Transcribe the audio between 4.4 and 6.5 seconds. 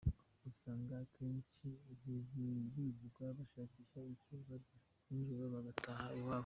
barya, nijoro bagataha iwabo.